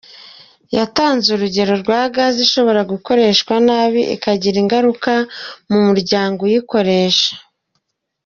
[0.77, 5.11] Yatanze urugero rwa gaz ishobora gukoreshwa nabi ikagira ingaruka
[5.65, 7.31] ku muryango uyikoresha.